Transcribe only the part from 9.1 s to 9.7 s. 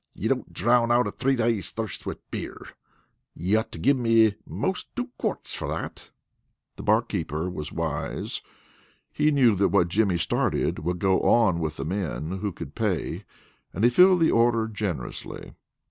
He knew that